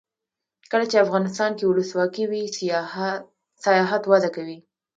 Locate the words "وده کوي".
4.11-4.57